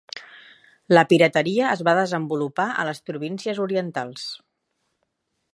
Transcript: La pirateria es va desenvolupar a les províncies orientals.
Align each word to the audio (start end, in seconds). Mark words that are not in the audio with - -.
La 0.97 1.03
pirateria 1.11 1.67
es 1.73 1.83
va 1.89 1.95
desenvolupar 2.01 2.67
a 2.85 2.89
les 2.91 3.05
províncies 3.11 3.63
orientals. 3.67 4.29